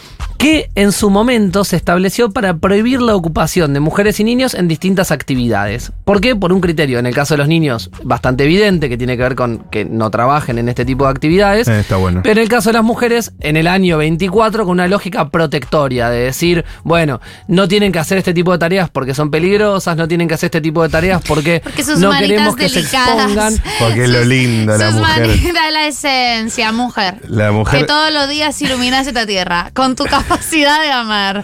que 0.41 0.71
en 0.73 0.91
su 0.91 1.11
momento 1.11 1.63
se 1.63 1.75
estableció 1.75 2.31
para 2.31 2.55
prohibir 2.57 2.99
la 2.99 3.15
ocupación 3.15 3.73
de 3.73 3.79
mujeres 3.79 4.19
y 4.19 4.23
niños 4.23 4.55
en 4.55 4.67
distintas 4.67 5.11
actividades. 5.11 5.91
¿Por 6.03 6.19
qué? 6.19 6.35
Por 6.35 6.51
un 6.51 6.61
criterio, 6.61 6.97
en 6.97 7.05
el 7.05 7.13
caso 7.13 7.35
de 7.35 7.37
los 7.37 7.47
niños, 7.47 7.91
bastante 8.01 8.45
evidente, 8.45 8.89
que 8.89 8.97
tiene 8.97 9.17
que 9.17 9.21
ver 9.21 9.35
con 9.35 9.59
que 9.69 9.85
no 9.85 10.09
trabajen 10.09 10.57
en 10.57 10.67
este 10.67 10.83
tipo 10.83 11.03
de 11.03 11.11
actividades. 11.11 11.67
Eh, 11.67 11.81
está 11.81 11.97
bueno. 11.97 12.21
Pero 12.23 12.39
en 12.39 12.43
el 12.43 12.49
caso 12.49 12.69
de 12.69 12.73
las 12.73 12.83
mujeres, 12.83 13.33
en 13.39 13.55
el 13.55 13.67
año 13.67 13.99
24, 13.99 14.63
con 14.63 14.71
una 14.71 14.87
lógica 14.87 15.29
protectoria, 15.29 16.09
de 16.09 16.21
decir, 16.21 16.65
bueno, 16.83 17.21
no 17.47 17.67
tienen 17.67 17.91
que 17.91 17.99
hacer 17.99 18.17
este 18.17 18.33
tipo 18.33 18.51
de 18.51 18.57
tareas 18.57 18.89
porque 18.89 19.13
son 19.13 19.29
peligrosas, 19.29 19.95
no 19.95 20.07
tienen 20.07 20.27
que 20.27 20.33
hacer 20.33 20.47
este 20.47 20.61
tipo 20.61 20.81
de 20.81 20.89
tareas 20.89 21.21
porque, 21.27 21.59
Porque 21.63 21.83
sus 21.83 21.99
no 21.99 22.09
manitas 22.09 22.29
queremos 22.29 22.55
que 22.55 22.67
se 22.67 22.79
delicadas. 22.79 23.25
expongan. 23.25 23.53
Porque 23.79 24.03
es 24.05 24.09
lo 24.09 24.25
lindo, 24.25 24.75
la 24.75 24.89
sus 24.89 24.99
mujer. 24.99 25.27
manitas, 25.27 25.71
la 25.71 25.85
esencia, 25.85 26.71
mujer. 26.71 27.15
La 27.27 27.51
mujer. 27.51 27.81
Que 27.81 27.85
todos 27.85 28.11
los 28.11 28.27
días 28.27 28.59
iluminas 28.59 29.05
esta 29.05 29.27
tierra 29.27 29.69
con 29.75 29.95
tu 29.95 30.05
capacidad 30.31 30.81
de 30.81 30.91
amar. 30.91 31.43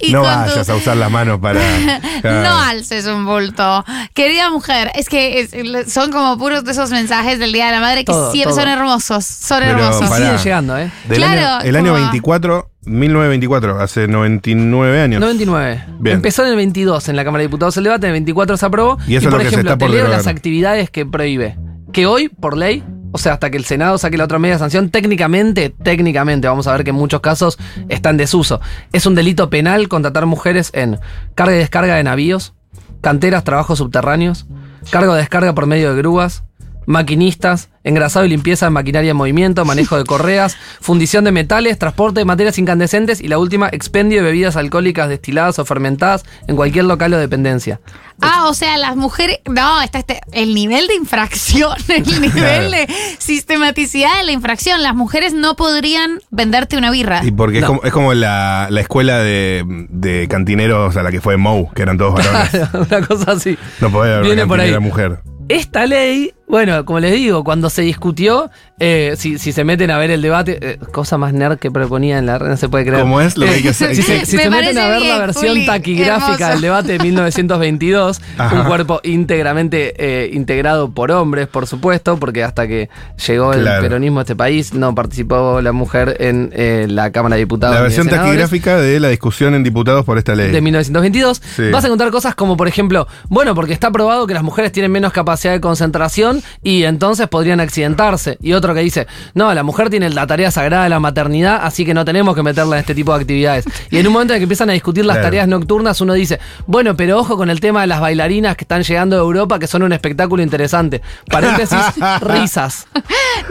Y 0.00 0.12
no 0.12 0.20
con 0.22 0.30
tu- 0.30 0.50
vayas 0.50 0.68
a 0.68 0.74
usar 0.74 0.96
las 0.96 1.10
manos 1.10 1.40
para. 1.40 1.60
No 2.24 2.58
alces 2.60 3.06
un 3.06 3.24
bulto. 3.26 3.84
Querida 4.14 4.50
mujer, 4.50 4.90
es 4.94 5.08
que 5.08 5.40
es- 5.40 5.92
son 5.92 6.10
como 6.10 6.36
puros 6.38 6.64
de 6.64 6.72
esos 6.72 6.90
mensajes 6.90 7.38
del 7.38 7.52
Día 7.52 7.66
de 7.66 7.72
la 7.72 7.80
Madre 7.80 8.00
que 8.00 8.12
Todo, 8.12 8.32
siempre 8.32 8.52
todo. 8.52 8.60
son 8.62 8.70
hermosos. 8.70 9.24
Son 9.24 9.60
Pero 9.60 9.78
hermosos. 9.78 10.08
pará. 10.08 10.24
Siguen 10.26 10.38
llegando, 10.42 10.78
¿eh? 10.78 10.90
Del 11.08 11.18
Claro, 11.18 11.40
año, 11.56 11.60
el 11.68 11.76
año 11.76 11.92
como- 11.92 12.00
24, 12.04 12.70
1924, 12.86 13.80
hace 13.80 14.08
99 14.08 15.00
años. 15.00 15.20
99. 15.20 15.84
Bien. 16.00 16.16
Empezó 16.16 16.42
en 16.44 16.50
el 16.50 16.56
22 16.56 17.08
en 17.08 17.16
la 17.16 17.24
Cámara 17.24 17.40
de 17.42 17.48
Diputados 17.48 17.76
el 17.76 17.84
debate, 17.84 18.06
en 18.06 18.10
el 18.10 18.14
24 18.14 18.56
se 18.56 18.66
aprobó. 18.66 18.98
Y 19.06 19.16
eso 19.16 19.28
es 19.28 19.30
por 19.30 19.32
lo 19.32 19.38
que 19.38 19.44
se 19.44 19.48
ejemplo, 19.54 19.72
está 19.72 19.78
por 19.78 19.90
te 19.90 19.96
leo 19.96 20.08
las 20.08 20.26
actividades 20.26 20.90
que 20.90 21.06
prohíbe. 21.06 21.56
Que 21.92 22.06
hoy, 22.06 22.28
por 22.28 22.56
ley, 22.56 22.82
o 23.14 23.18
sea, 23.18 23.34
hasta 23.34 23.48
que 23.48 23.56
el 23.56 23.64
Senado 23.64 23.96
saque 23.96 24.18
la 24.18 24.24
otra 24.24 24.40
media 24.40 24.58
sanción, 24.58 24.90
técnicamente, 24.90 25.70
técnicamente, 25.70 26.48
vamos 26.48 26.66
a 26.66 26.72
ver 26.72 26.82
que 26.82 26.90
en 26.90 26.96
muchos 26.96 27.20
casos 27.20 27.60
está 27.88 28.10
en 28.10 28.16
desuso. 28.16 28.60
Es 28.92 29.06
un 29.06 29.14
delito 29.14 29.50
penal 29.50 29.86
contratar 29.86 30.26
mujeres 30.26 30.72
en 30.74 30.98
carga 31.36 31.54
y 31.54 31.58
descarga 31.58 31.94
de 31.94 32.02
navíos, 32.02 32.54
canteras, 33.02 33.44
trabajos 33.44 33.78
subterráneos, 33.78 34.46
cargo 34.90 35.12
de 35.12 35.20
descarga 35.20 35.54
por 35.54 35.66
medio 35.66 35.94
de 35.94 35.98
grúas, 35.98 36.42
maquinistas, 36.86 37.68
engrasado 37.84 38.24
y 38.24 38.28
limpieza 38.28 38.66
de 38.66 38.70
maquinaria 38.70 39.10
en 39.10 39.16
movimiento, 39.16 39.64
manejo 39.66 39.96
de 39.96 40.04
correas, 40.04 40.56
fundición 40.80 41.24
de 41.24 41.32
metales, 41.32 41.78
transporte 41.78 42.20
de 42.20 42.24
materias 42.24 42.58
incandescentes 42.58 43.20
y 43.20 43.28
la 43.28 43.38
última, 43.38 43.68
expendio 43.70 44.18
de 44.18 44.24
bebidas 44.24 44.56
alcohólicas 44.56 45.08
destiladas 45.08 45.58
o 45.58 45.64
fermentadas 45.64 46.24
en 46.46 46.56
cualquier 46.56 46.84
local 46.84 47.12
o 47.14 47.18
dependencia. 47.18 47.80
Ah, 48.20 48.46
o 48.48 48.54
sea, 48.54 48.78
las 48.78 48.94
mujeres. 48.96 49.38
No, 49.50 49.82
está 49.82 49.98
este, 49.98 50.20
el 50.32 50.54
nivel 50.54 50.86
de 50.86 50.94
infracción, 50.94 51.76
el 51.88 52.20
nivel 52.20 52.70
de 52.70 52.86
sistematicidad 53.18 54.18
de 54.18 54.24
la 54.24 54.32
infracción. 54.32 54.82
Las 54.82 54.94
mujeres 54.94 55.34
no 55.34 55.56
podrían 55.56 56.20
venderte 56.30 56.76
una 56.76 56.90
birra. 56.90 57.22
Y 57.24 57.32
porque 57.32 57.58
es 57.58 57.64
como, 57.64 57.82
es 57.82 57.92
como 57.92 58.14
la, 58.14 58.68
la 58.70 58.80
escuela 58.80 59.18
de, 59.18 59.64
de 59.90 60.28
cantineros 60.28 60.96
a 60.96 61.02
la 61.02 61.10
que 61.10 61.20
fue 61.20 61.36
Mou, 61.36 61.70
que 61.72 61.82
eran 61.82 61.98
todos 61.98 62.14
varones. 62.14 62.52
Una 62.74 63.06
cosa 63.06 63.32
así. 63.32 63.58
No 63.80 63.90
podía 63.90 64.14
haber 64.14 64.26
Viene 64.26 64.42
una 64.42 64.48
por 64.48 64.60
ahí. 64.60 64.78
mujer. 64.78 65.18
Esta 65.48 65.86
ley, 65.86 66.32
bueno, 66.46 66.84
como 66.84 67.00
les 67.00 67.12
digo, 67.12 67.42
cuando 67.42 67.70
se 67.70 67.82
discutió, 67.82 68.50
eh, 68.78 69.14
si, 69.16 69.38
si 69.38 69.52
se 69.52 69.64
meten 69.64 69.90
a 69.90 69.98
ver 69.98 70.10
el 70.10 70.20
debate, 70.22 70.58
eh, 70.60 70.78
cosa 70.92 71.16
más 71.18 71.32
nerd 71.32 71.58
que 71.58 71.70
proponía 71.70 72.18
en 72.18 72.26
la 72.26 72.38
red, 72.38 72.48
no 72.48 72.56
se 72.56 72.68
puede 72.68 72.84
creer. 72.84 73.00
¿Cómo 73.02 73.20
es 73.20 73.36
lo 73.36 73.46
que 73.46 73.52
hay 73.52 73.62
que 73.62 73.68
hacer? 73.70 73.84
Si 73.96 74.02
se, 74.02 74.26
si 74.26 74.36
Me 74.36 74.44
se 74.44 74.50
meten 74.50 74.78
a 74.78 74.88
ver 74.88 75.02
la 75.02 75.18
versión 75.18 75.54
Juli, 75.54 75.66
taquigráfica 75.66 76.32
hermoso. 76.32 76.50
del 76.52 76.60
debate 76.60 76.92
de 76.92 76.98
1922, 76.98 78.20
Ajá. 78.38 78.60
un 78.60 78.66
cuerpo 78.66 79.00
íntegramente 79.04 79.94
eh, 79.98 80.30
integrado 80.32 80.90
por 80.92 81.10
hombres, 81.12 81.46
por 81.48 81.66
supuesto, 81.66 82.18
porque 82.18 82.42
hasta 82.44 82.66
que 82.66 82.88
llegó 83.26 83.52
el 83.52 83.62
Claro. 83.62 83.82
peronismo 83.82 84.18
a 84.18 84.22
este 84.22 84.36
país 84.36 84.74
no 84.74 84.94
participó 84.94 85.60
la 85.62 85.72
mujer 85.72 86.16
en 86.20 86.50
eh, 86.54 86.86
la 86.88 87.10
Cámara 87.10 87.36
de 87.36 87.40
Diputados. 87.42 87.74
La 87.74 87.80
de 87.80 87.84
versión 87.88 88.08
taquigráfica 88.08 88.76
de 88.78 89.00
la 89.00 89.08
discusión 89.08 89.54
en 89.54 89.64
diputados 89.64 90.04
por 90.04 90.18
esta 90.18 90.34
ley. 90.34 90.50
de 90.50 90.60
1922, 90.60 91.40
Sí. 91.56 91.70
vas 91.70 91.84
a 91.84 91.86
encontrar 91.86 92.10
cosas 92.10 92.34
como, 92.34 92.56
por 92.56 92.68
ejemplo, 92.68 93.06
bueno, 93.28 93.54
porque 93.54 93.72
está 93.72 93.90
probado 93.90 94.26
que 94.26 94.34
las 94.34 94.42
mujeres 94.42 94.72
tienen 94.72 94.92
menos 94.92 95.12
capacidad 95.12 95.52
de 95.52 95.60
concentración 95.60 96.33
y 96.62 96.84
entonces 96.84 97.28
podrían 97.28 97.60
accidentarse. 97.60 98.36
Y 98.40 98.52
otro 98.52 98.74
que 98.74 98.80
dice, 98.80 99.06
no, 99.34 99.52
la 99.54 99.62
mujer 99.62 99.90
tiene 99.90 100.10
la 100.10 100.26
tarea 100.26 100.50
sagrada 100.50 100.84
de 100.84 100.90
la 100.90 101.00
maternidad, 101.00 101.60
así 101.62 101.84
que 101.84 101.94
no 101.94 102.04
tenemos 102.04 102.34
que 102.34 102.42
meterla 102.42 102.76
en 102.76 102.80
este 102.80 102.94
tipo 102.94 103.14
de 103.14 103.20
actividades. 103.20 103.64
Y 103.90 103.98
en 103.98 104.06
un 104.06 104.12
momento 104.12 104.34
en 104.34 104.40
que 104.40 104.44
empiezan 104.44 104.70
a 104.70 104.72
discutir 104.72 105.04
las 105.04 105.14
Claro. 105.16 105.26
tareas 105.26 105.48
nocturnas, 105.48 106.00
uno 106.00 106.12
dice, 106.14 106.40
bueno, 106.66 106.96
pero 106.96 107.18
ojo 107.18 107.36
con 107.36 107.50
el 107.50 107.60
tema 107.60 107.80
de 107.82 107.86
las 107.86 108.00
bailarinas 108.00 108.56
que 108.56 108.64
están 108.64 108.82
llegando 108.82 109.16
de 109.16 109.22
Europa, 109.22 109.58
que 109.58 109.66
son 109.66 109.82
un 109.82 109.92
espectáculo 109.92 110.42
interesante. 110.42 111.00
Paréntesis, 111.30 111.78
risas. 112.20 112.86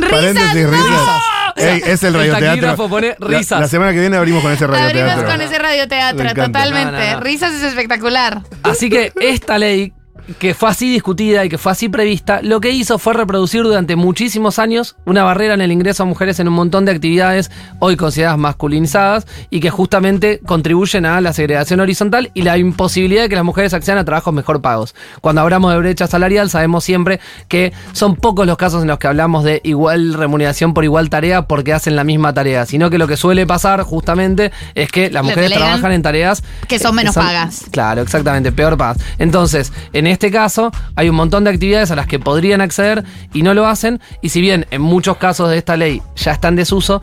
Paréntesis, 0.09 0.69
risas. 0.69 1.21
Ey, 1.55 1.81
es 1.85 2.03
el 2.03 2.15
El 2.15 2.31
radioteatro. 2.31 2.87
pone 2.89 3.15
La- 3.19 3.27
risas. 3.27 3.59
La, 3.61 3.67
semana 3.67 3.91
que 3.93 3.99
viene 3.99 4.17
abrimos 4.17 4.41
con 4.41 4.51
ese 4.51 4.65
radioteatro. 4.67 5.11
Abrimos 5.11 5.31
con 5.31 5.41
ese 5.41 5.59
radioteatro, 5.59 6.33
totalmente. 6.45 6.91
No, 6.91 7.05
no, 7.05 7.13
no. 7.13 7.19
Risas 7.19 7.53
es 7.53 7.63
espectacular. 7.63 8.41
Así 8.63 8.89
que 8.89 9.11
esta 9.21 9.57
ley, 9.57 9.93
que 10.39 10.53
fue 10.53 10.69
así 10.69 10.89
discutida 10.91 11.43
y 11.43 11.49
que 11.49 11.57
fue 11.57 11.71
así 11.71 11.89
prevista, 11.89 12.41
lo 12.41 12.61
que 12.61 12.71
hizo 12.71 12.97
fue 12.97 13.13
reproducir 13.13 13.63
durante 13.63 13.95
muchísimos 13.95 14.59
años 14.59 14.95
una 15.05 15.23
barrera 15.23 15.53
en 15.53 15.61
el 15.61 15.71
ingreso 15.71 16.03
a 16.03 16.05
mujeres 16.05 16.39
en 16.39 16.47
un 16.47 16.53
montón 16.53 16.85
de 16.85 16.91
actividades 16.91 17.51
hoy 17.79 17.97
consideradas 17.97 18.37
masculinizadas 18.37 19.27
y 19.49 19.59
que 19.59 19.69
justamente 19.69 20.39
contribuyen 20.45 21.05
a 21.05 21.19
la 21.21 21.33
segregación 21.33 21.79
horizontal 21.79 22.31
y 22.33 22.43
la 22.43 22.57
imposibilidad 22.57 23.23
de 23.23 23.29
que 23.29 23.35
las 23.35 23.43
mujeres 23.43 23.73
accedan 23.73 23.97
a 23.97 24.05
trabajos 24.05 24.33
mejor 24.33 24.61
pagos. 24.61 24.95
Cuando 25.21 25.41
hablamos 25.41 25.73
de 25.73 25.79
brecha 25.79 26.07
salarial 26.07 26.49
sabemos 26.49 26.83
siempre 26.83 27.19
que 27.47 27.73
son 27.91 28.15
pocos 28.15 28.47
los 28.47 28.57
casos 28.57 28.81
en 28.83 28.87
los 28.87 28.99
que 28.99 29.07
hablamos 29.07 29.43
de 29.43 29.59
igual 29.63 30.13
remuneración 30.13 30.73
por 30.73 30.83
igual 30.83 31.09
tarea 31.09 31.47
porque 31.47 31.73
hacen 31.73 31.95
la 31.95 32.03
misma 32.03 32.33
tarea, 32.33 32.65
sino 32.65 32.89
que 32.89 32.97
lo 32.97 33.07
que 33.07 33.17
suele 33.17 33.45
pasar 33.45 33.81
justamente 33.83 34.51
es 34.75 34.89
que 34.89 35.09
las 35.09 35.23
mujeres 35.23 35.51
trabajan 35.51 35.91
en 35.91 36.01
tareas 36.01 36.43
que 36.67 36.79
son 36.79 36.95
menos 36.95 37.15
pagas. 37.15 37.65
Claro, 37.71 38.01
exactamente, 38.01 38.51
peor 38.51 38.77
paz. 38.77 38.97
Entonces, 39.17 39.73
en 39.91 40.12
este 40.13 40.31
caso, 40.31 40.71
hay 40.95 41.09
un 41.09 41.15
montón 41.15 41.43
de 41.43 41.49
actividades 41.49 41.91
a 41.91 41.95
las 41.95 42.07
que 42.07 42.19
podrían 42.19 42.61
acceder 42.61 43.03
y 43.33 43.43
no 43.43 43.53
lo 43.53 43.67
hacen. 43.67 43.99
Y 44.21 44.29
si 44.29 44.39
bien 44.39 44.65
en 44.71 44.81
muchos 44.81 45.17
casos 45.17 45.49
de 45.49 45.57
esta 45.57 45.75
ley 45.75 46.01
ya 46.15 46.31
está 46.31 46.47
en 46.47 46.55
desuso, 46.55 47.01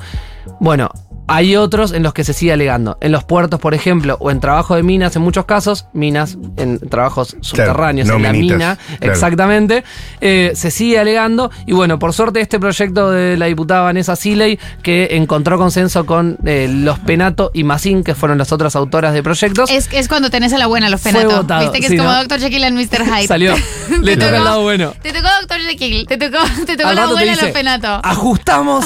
bueno. 0.61 0.90
Hay 1.32 1.54
otros 1.54 1.92
en 1.92 2.02
los 2.02 2.12
que 2.12 2.25
se 2.25 2.32
sigue 2.32 2.52
alegando. 2.52 2.99
En 3.00 3.12
los 3.12 3.23
puertos, 3.23 3.61
por 3.61 3.73
ejemplo, 3.73 4.16
o 4.18 4.32
en 4.32 4.40
trabajo 4.40 4.75
de 4.75 4.82
minas, 4.82 5.14
en 5.14 5.23
muchos 5.23 5.44
casos, 5.44 5.87
minas 5.92 6.37
en 6.56 6.80
trabajos 6.80 7.37
subterráneos, 7.40 8.09
no 8.09 8.16
en 8.16 8.23
la 8.25 8.32
mina, 8.32 8.56
claro. 8.56 9.12
exactamente, 9.12 9.85
eh, 10.20 10.50
se 10.56 10.73
sigue 10.73 10.99
alegando. 10.99 11.52
Y 11.66 11.73
bueno, 11.73 12.00
por 12.00 12.14
suerte, 12.14 12.40
este 12.40 12.59
proyecto 12.59 13.12
de 13.12 13.37
la 13.37 13.47
diputada 13.47 13.82
Vanessa 13.82 14.16
Siley, 14.16 14.59
que 14.82 15.11
encontró 15.12 15.56
consenso 15.56 16.04
con 16.04 16.37
eh, 16.44 16.68
los 16.68 16.99
Penato 16.99 17.52
y 17.54 17.62
Masin, 17.62 18.02
que 18.02 18.16
fueron 18.16 18.37
las 18.37 18.50
otras 18.50 18.75
autoras 18.75 19.14
de 19.14 19.23
proyectos. 19.23 19.70
Es, 19.70 19.88
es 19.92 20.09
cuando 20.09 20.30
tenés 20.30 20.52
a 20.52 20.59
la 20.59 20.66
buena 20.66 20.88
los 20.88 21.00
Fue 21.00 21.12
penatos. 21.12 21.37
votado, 21.42 21.61
Viste 21.61 21.78
que 21.78 21.87
sí, 21.87 21.94
es 21.94 22.00
como 22.00 22.12
¿no? 22.12 22.23
Dr. 22.25 22.40
Jekyll 22.40 22.64
and 22.64 22.76
Mr. 22.76 23.04
Hyde. 23.04 23.28
Salió. 23.28 23.54
Le 24.02 24.16
Te 24.16 24.25
toca 24.25 24.37
el 24.37 24.42
lado 24.42 24.62
bueno. 24.62 24.94
Te 25.00 25.12
tocó 25.12 25.28
Dr. 25.42 25.61
Jekyll. 25.61 26.09
Te 26.09 26.16
tocó, 26.16 26.38
te 26.66 26.76
tocó 26.76 26.88
Al 26.88 26.97
la 26.97 27.04
abuela 27.04 27.30
dice, 27.30 27.44
los 27.44 27.52
penatos. 27.52 28.00
Ajustamos 28.02 28.85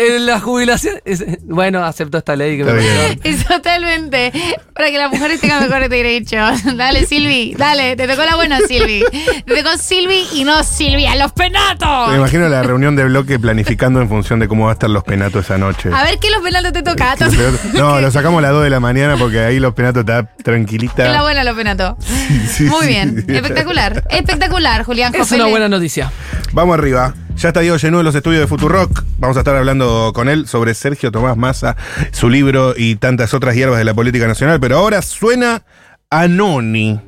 en 0.00 0.26
la 0.26 0.40
jubilación. 0.40 0.94
es- 1.04 1.24
bueno, 1.44 1.84
acepto 1.84 2.18
esta 2.18 2.34
ley 2.36 2.56
que 2.56 2.64
me 2.64 2.70
Está 2.70 2.82
parece- 2.82 3.06
bien. 3.06 3.20
Es 3.40 3.46
totalmente 3.46 4.32
para 4.74 4.90
que 4.90 4.98
las 4.98 5.10
mujeres 5.10 5.40
tengan 5.40 5.62
mejores 5.62 5.90
derechos. 5.90 6.60
Dale, 6.76 7.04
Silvi, 7.06 7.54
dale, 7.56 7.96
te 7.96 8.08
tocó 8.08 8.24
la 8.24 8.34
buena, 8.36 8.58
Silvi. 8.66 9.04
Te 9.46 9.62
tocó 9.62 9.76
Silvi 9.76 10.24
y 10.34 10.44
no 10.44 10.62
Silvia, 10.64 11.14
los 11.16 11.32
Me 11.36 11.44
penatos. 11.50 12.14
imagino 12.16 12.48
la 12.48 12.62
reunión 12.62 12.96
de 12.96 13.04
bloque 13.04 13.38
planificando 13.38 14.00
en 14.00 14.08
función 14.08 14.40
de 14.40 14.48
cómo 14.48 14.64
va 14.64 14.70
a 14.70 14.72
estar 14.74 14.88
los 14.90 15.04
penatos 15.04 15.44
esa 15.44 15.58
noche. 15.58 15.90
A 15.92 16.02
ver 16.04 16.18
qué 16.18 16.30
los 16.30 16.40
penatos 16.42 16.72
te 16.72 16.82
toca. 16.82 17.16
Los 17.18 17.34
penatos- 17.34 17.74
No, 17.74 18.00
lo 18.00 18.10
sacamos 18.10 18.38
a 18.38 18.42
las 18.42 18.52
2 18.52 18.64
de 18.64 18.70
la 18.70 18.80
mañana 18.80 19.16
porque 19.18 19.40
ahí 19.40 19.58
los 19.60 19.74
penatos 19.74 20.00
está 20.00 20.24
tranquilita. 20.42 21.06
Es 21.06 21.12
la 21.12 21.22
buena 21.22 21.44
los 21.44 21.54
penatos. 21.56 21.94
sí, 22.48 22.64
Muy 22.64 22.82
sí. 22.82 22.86
bien, 22.88 23.24
espectacular. 23.28 24.04
Espectacular, 24.10 24.82
Julián 24.84 25.14
Es 25.14 25.20
Jofele. 25.20 25.42
una 25.42 25.50
buena 25.50 25.68
noticia. 25.68 26.10
Vamos 26.52 26.74
arriba. 26.78 27.14
Ya 27.40 27.48
está 27.48 27.60
Diego 27.60 27.78
Genú 27.78 28.00
en 28.00 28.04
los 28.04 28.14
estudios 28.14 28.42
de 28.42 28.46
Futurock. 28.46 29.02
Vamos 29.16 29.34
a 29.38 29.40
estar 29.40 29.56
hablando 29.56 30.12
con 30.14 30.28
él 30.28 30.46
sobre 30.46 30.74
Sergio 30.74 31.10
Tomás 31.10 31.38
Massa, 31.38 31.74
su 32.10 32.28
libro 32.28 32.74
y 32.76 32.96
tantas 32.96 33.32
otras 33.32 33.54
hierbas 33.54 33.78
de 33.78 33.84
la 33.84 33.94
política 33.94 34.26
nacional. 34.26 34.60
Pero 34.60 34.76
ahora 34.76 35.00
suena 35.00 35.62
Anoni. 36.10 37.00